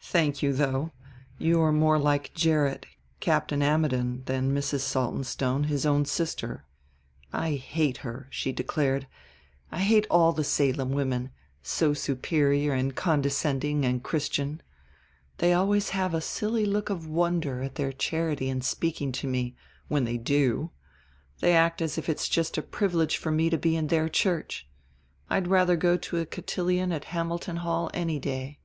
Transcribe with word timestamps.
"Thank 0.00 0.44
you, 0.44 0.52
though. 0.52 0.92
You 1.38 1.60
are 1.60 1.72
more 1.72 1.98
like 1.98 2.32
Gerrit, 2.34 2.86
Captain 3.18 3.62
Ammidon, 3.62 4.22
than 4.26 4.54
Mrs. 4.54 4.82
Saltonstone, 4.82 5.64
his 5.64 5.84
own 5.84 6.04
sister. 6.04 6.64
I 7.32 7.54
hate 7.56 7.96
her," 8.06 8.28
she 8.30 8.52
declared. 8.52 9.08
"I 9.72 9.80
hate 9.80 10.06
all 10.08 10.32
the 10.32 10.44
Salem 10.44 10.92
women, 10.92 11.30
so 11.64 11.94
superior 11.94 12.74
and 12.74 12.94
condescending 12.94 13.84
and 13.84 14.04
Christian. 14.04 14.62
They 15.38 15.52
always 15.52 15.88
have 15.88 16.14
a 16.14 16.20
silly 16.20 16.64
look 16.64 16.88
of 16.88 17.08
wonder 17.08 17.60
at 17.64 17.74
their 17.74 17.90
charity 17.92 18.48
in 18.48 18.60
speaking 18.60 19.10
to 19.10 19.26
me... 19.26 19.56
when 19.88 20.04
they 20.04 20.16
do. 20.16 20.70
They 21.40 21.56
act 21.56 21.82
as 21.82 21.98
if 21.98 22.08
it's 22.08 22.28
just 22.28 22.56
a 22.56 22.62
privilege 22.62 23.16
for 23.16 23.32
me 23.32 23.50
to 23.50 23.58
be 23.58 23.74
in 23.74 23.88
their 23.88 24.08
church. 24.08 24.68
I'd 25.28 25.48
rather 25.48 25.74
go 25.74 25.96
to 25.96 26.18
a 26.18 26.24
cotillion 26.24 26.92
at 26.92 27.06
Hamilton 27.06 27.56
Hall 27.56 27.90
any 27.92 28.20
day." 28.20 28.60